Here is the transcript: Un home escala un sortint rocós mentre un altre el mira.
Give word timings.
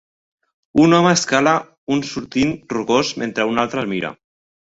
Un 0.83 0.95
home 0.99 1.09
escala 1.17 1.53
un 1.97 2.01
sortint 2.13 2.55
rocós 2.75 3.13
mentre 3.25 3.49
un 3.53 3.65
altre 3.65 3.85
el 3.85 3.93
mira. 3.95 4.13